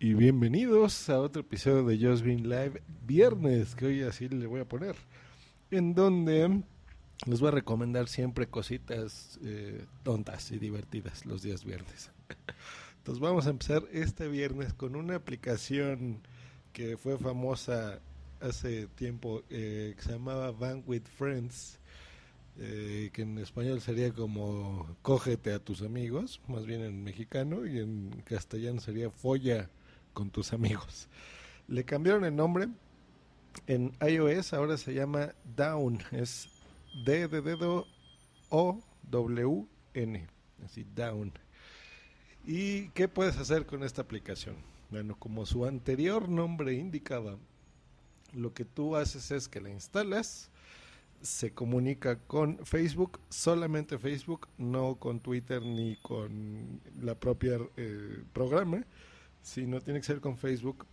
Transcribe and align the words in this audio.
y 0.00 0.14
bienvenidos 0.14 1.10
a 1.10 1.20
otro 1.20 1.40
episodio 1.40 1.82
de 1.82 1.98
Just 1.98 2.22
Being 2.22 2.48
Live 2.48 2.82
viernes, 3.04 3.74
que 3.74 3.86
hoy 3.86 4.02
así 4.02 4.28
le 4.28 4.46
voy 4.46 4.60
a 4.60 4.68
poner, 4.68 4.94
en 5.72 5.94
donde 5.94 6.62
les 7.26 7.40
voy 7.40 7.48
a 7.48 7.52
recomendar 7.52 8.08
siempre 8.08 8.46
cositas 8.46 9.40
eh, 9.42 9.86
tontas 10.04 10.52
y 10.52 10.58
divertidas 10.58 11.26
los 11.26 11.42
días 11.42 11.64
viernes. 11.64 12.12
Entonces 12.98 13.20
vamos 13.20 13.48
a 13.48 13.50
empezar 13.50 13.82
este 13.92 14.28
viernes 14.28 14.72
con 14.72 14.94
una 14.94 15.16
aplicación 15.16 16.20
que 16.72 16.96
fue 16.96 17.18
famosa 17.18 17.98
hace 18.40 18.86
tiempo, 18.86 19.42
eh, 19.50 19.94
que 19.96 20.02
se 20.02 20.12
llamaba 20.12 20.52
Van 20.52 20.84
with 20.86 21.06
Friends, 21.16 21.80
eh, 22.58 23.10
que 23.12 23.22
en 23.22 23.36
español 23.38 23.80
sería 23.80 24.12
como 24.12 24.96
cógete 25.02 25.52
a 25.52 25.58
tus 25.58 25.82
amigos, 25.82 26.40
más 26.46 26.66
bien 26.66 26.82
en 26.82 27.02
mexicano, 27.02 27.66
y 27.66 27.80
en 27.80 28.22
castellano 28.24 28.80
sería 28.80 29.10
folla 29.10 29.68
con 30.18 30.30
tus 30.30 30.52
amigos. 30.52 31.06
Le 31.68 31.84
cambiaron 31.84 32.24
el 32.24 32.34
nombre. 32.34 32.66
En 33.68 33.92
iOS 34.00 34.52
ahora 34.52 34.76
se 34.76 34.92
llama 34.92 35.32
Down. 35.54 36.00
Es 36.10 36.48
D 37.04 37.28
de 37.28 37.40
dedo 37.40 37.86
O 38.48 38.82
W 39.12 39.64
N. 39.94 40.26
Así, 40.64 40.84
Down. 40.96 41.32
¿Y 42.44 42.88
qué 42.88 43.06
puedes 43.06 43.36
hacer 43.36 43.64
con 43.64 43.84
esta 43.84 44.02
aplicación? 44.02 44.56
Bueno, 44.90 45.14
como 45.16 45.46
su 45.46 45.64
anterior 45.64 46.28
nombre 46.28 46.74
indicaba, 46.74 47.36
lo 48.32 48.52
que 48.52 48.64
tú 48.64 48.96
haces 48.96 49.30
es 49.30 49.46
que 49.46 49.60
la 49.60 49.70
instalas, 49.70 50.50
se 51.22 51.52
comunica 51.52 52.18
con 52.18 52.66
Facebook, 52.66 53.20
solamente 53.28 53.98
Facebook, 53.98 54.48
no 54.58 54.96
con 54.96 55.20
Twitter 55.20 55.62
ni 55.62 55.94
con 56.02 56.80
la 57.00 57.14
propia 57.14 57.60
eh, 57.76 58.24
programa 58.32 58.84
no 59.66 59.80
tiene 59.80 60.00
que 60.00 60.06
ser 60.06 60.20
con 60.20 60.36
Facebook. 60.36 60.86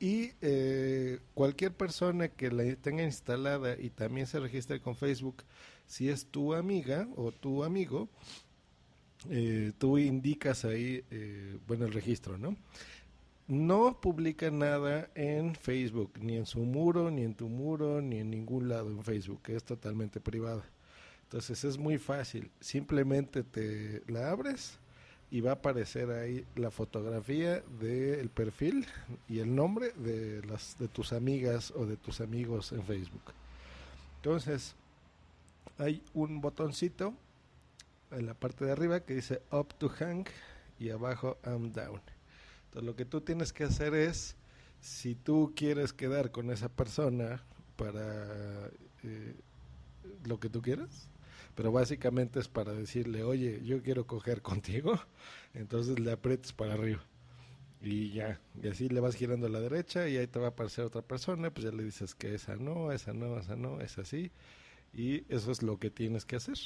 Y 0.00 0.32
eh, 0.40 1.20
cualquier 1.34 1.72
persona 1.72 2.28
que 2.28 2.50
la 2.50 2.74
tenga 2.76 3.04
instalada 3.04 3.80
y 3.80 3.90
también 3.90 4.26
se 4.26 4.40
registre 4.40 4.80
con 4.80 4.96
Facebook, 4.96 5.44
si 5.86 6.08
es 6.08 6.26
tu 6.26 6.54
amiga 6.54 7.08
o 7.14 7.30
tu 7.30 7.62
amigo, 7.62 8.08
eh, 9.30 9.72
tú 9.78 9.98
indicas 9.98 10.64
ahí, 10.64 11.04
eh, 11.10 11.56
bueno, 11.68 11.86
el 11.86 11.92
registro, 11.92 12.36
¿no? 12.36 12.56
No 13.46 14.00
publica 14.00 14.50
nada 14.50 15.08
en 15.14 15.54
Facebook, 15.54 16.12
ni 16.20 16.36
en 16.36 16.46
su 16.46 16.60
muro, 16.60 17.10
ni 17.10 17.22
en 17.22 17.34
tu 17.34 17.48
muro, 17.48 18.00
ni 18.00 18.18
en 18.18 18.30
ningún 18.30 18.68
lado 18.68 18.90
en 18.90 19.02
Facebook, 19.02 19.42
es 19.48 19.62
totalmente 19.62 20.20
privada. 20.20 20.64
Entonces 21.24 21.64
es 21.64 21.78
muy 21.78 21.98
fácil, 21.98 22.50
simplemente 22.60 23.42
te 23.42 24.02
la 24.06 24.30
abres, 24.30 24.78
y 25.32 25.40
va 25.40 25.52
a 25.52 25.54
aparecer 25.54 26.10
ahí 26.10 26.44
la 26.56 26.70
fotografía 26.70 27.62
del 27.80 28.28
perfil 28.28 28.86
y 29.30 29.38
el 29.38 29.54
nombre 29.54 29.92
de 29.92 30.44
las 30.44 30.76
de 30.78 30.88
tus 30.88 31.14
amigas 31.14 31.72
o 31.74 31.86
de 31.86 31.96
tus 31.96 32.20
amigos 32.20 32.70
en 32.72 32.84
Facebook. 32.84 33.32
Entonces, 34.16 34.74
hay 35.78 36.02
un 36.12 36.42
botoncito 36.42 37.14
en 38.10 38.26
la 38.26 38.34
parte 38.34 38.66
de 38.66 38.72
arriba 38.72 39.00
que 39.00 39.14
dice 39.14 39.40
up 39.50 39.72
to 39.78 39.88
hang 39.88 40.26
y 40.78 40.90
abajo 40.90 41.38
I'm 41.46 41.72
down. 41.72 42.02
Entonces, 42.66 42.84
lo 42.84 42.94
que 42.94 43.06
tú 43.06 43.22
tienes 43.22 43.54
que 43.54 43.64
hacer 43.64 43.94
es 43.94 44.36
si 44.80 45.14
tú 45.14 45.54
quieres 45.56 45.94
quedar 45.94 46.30
con 46.30 46.50
esa 46.50 46.68
persona 46.68 47.42
para 47.76 48.66
eh, 49.02 49.34
lo 50.26 50.38
que 50.38 50.50
tú 50.50 50.60
quieras, 50.60 51.08
pero 51.54 51.72
básicamente 51.72 52.40
es 52.40 52.48
para 52.48 52.72
decirle, 52.72 53.22
oye, 53.24 53.60
yo 53.64 53.82
quiero 53.82 54.06
coger 54.06 54.42
contigo, 54.42 54.98
entonces 55.54 55.98
le 55.98 56.12
aprietas 56.12 56.52
para 56.52 56.74
arriba 56.74 57.02
y 57.82 58.10
ya, 58.12 58.40
y 58.62 58.68
así 58.68 58.88
le 58.88 59.00
vas 59.00 59.16
girando 59.16 59.48
a 59.48 59.50
la 59.50 59.60
derecha 59.60 60.08
y 60.08 60.16
ahí 60.16 60.26
te 60.28 60.38
va 60.38 60.46
a 60.46 60.50
aparecer 60.50 60.84
otra 60.84 61.02
persona, 61.02 61.50
pues 61.50 61.64
ya 61.64 61.72
le 61.72 61.82
dices 61.82 62.14
que 62.14 62.34
esa 62.34 62.56
no, 62.56 62.92
esa 62.92 63.12
no, 63.12 63.38
esa 63.38 63.56
no, 63.56 63.80
es 63.80 63.98
así, 63.98 64.30
y 64.94 65.24
eso 65.32 65.50
es 65.50 65.62
lo 65.62 65.78
que 65.78 65.90
tienes 65.90 66.24
que 66.24 66.36
hacer, 66.36 66.58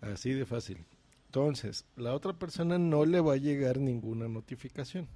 así 0.00 0.32
de 0.32 0.44
fácil. 0.44 0.84
Entonces, 1.26 1.86
la 1.96 2.12
otra 2.12 2.34
persona 2.34 2.76
no 2.76 3.06
le 3.06 3.20
va 3.20 3.32
a 3.32 3.38
llegar 3.38 3.78
ninguna 3.78 4.28
notificación. 4.28 5.08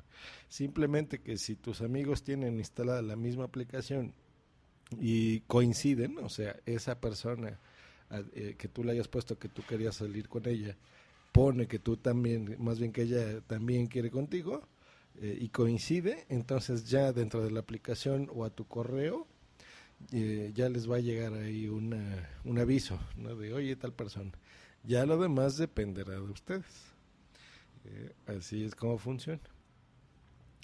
Simplemente 0.48 1.20
que 1.20 1.36
si 1.36 1.56
tus 1.56 1.82
amigos 1.82 2.22
tienen 2.22 2.56
instalada 2.56 3.02
la 3.02 3.16
misma 3.16 3.44
aplicación 3.44 4.14
y 4.98 5.40
coinciden, 5.40 6.16
o 6.16 6.30
sea, 6.30 6.56
esa 6.64 7.00
persona 7.02 7.58
eh, 8.10 8.54
que 8.56 8.68
tú 8.68 8.84
le 8.84 8.92
hayas 8.92 9.08
puesto 9.08 9.38
que 9.38 9.48
tú 9.48 9.62
querías 9.68 9.96
salir 9.96 10.28
con 10.28 10.46
ella, 10.46 10.76
pone 11.32 11.66
que 11.66 11.78
tú 11.78 11.96
también, 11.96 12.56
más 12.58 12.78
bien 12.78 12.92
que 12.92 13.02
ella 13.02 13.40
también 13.40 13.88
quiere 13.88 14.10
contigo, 14.10 14.62
eh, 15.16 15.36
y 15.40 15.48
coincide, 15.48 16.24
entonces 16.28 16.88
ya 16.88 17.12
dentro 17.12 17.42
de 17.42 17.50
la 17.50 17.60
aplicación 17.60 18.30
o 18.32 18.44
a 18.44 18.50
tu 18.50 18.66
correo, 18.66 19.26
eh, 20.12 20.52
ya 20.54 20.68
les 20.68 20.88
va 20.88 20.96
a 20.96 21.00
llegar 21.00 21.34
ahí 21.34 21.68
una, 21.68 22.28
un 22.44 22.58
aviso, 22.58 22.98
¿no? 23.16 23.34
De, 23.34 23.52
oye, 23.52 23.74
tal 23.76 23.92
persona. 23.92 24.30
Ya 24.84 25.04
lo 25.04 25.18
demás 25.18 25.56
dependerá 25.56 26.12
de 26.12 26.20
ustedes. 26.20 26.94
así 28.26 28.64
es 28.64 28.74
como 28.74 28.98
funciona. 28.98 29.40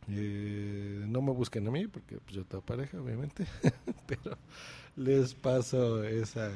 no 0.06 1.22
me 1.22 1.32
busquen 1.32 1.66
a 1.66 1.70
mí 1.72 1.88
porque 1.88 2.19
pues, 2.19 2.36
yo 2.36 2.44
tengo 2.44 2.64
pareja, 2.64 3.00
obviamente, 3.00 3.47
pero 4.06 4.38
les 4.97 5.34
paso 5.34 6.04
esa 6.04 6.52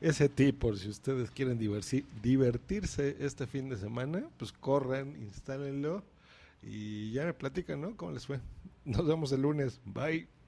ese 0.00 0.28
tip 0.28 0.58
por 0.58 0.78
si 0.78 0.88
ustedes 0.88 1.30
quieren 1.30 1.58
divertirse 1.58 3.16
este 3.20 3.46
fin 3.46 3.68
de 3.68 3.76
semana, 3.76 4.28
pues 4.38 4.52
corran, 4.52 5.14
instálenlo 5.22 6.02
y 6.62 7.12
ya 7.12 7.24
me 7.24 7.34
platican, 7.34 7.80
¿no? 7.80 7.96
¿Cómo 7.96 8.12
les 8.12 8.26
fue? 8.26 8.40
Nos 8.84 9.06
vemos 9.06 9.32
el 9.32 9.42
lunes. 9.42 9.80
Bye. 9.84 10.39